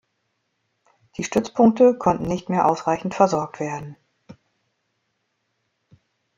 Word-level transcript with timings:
Die 1.17 1.23
Stützpunkte 1.23 1.95
konnten 1.95 2.23
nicht 2.23 2.49
mehr 2.49 2.67
ausreichend 2.67 3.13
versorgt 3.13 3.59
werden. 3.59 3.95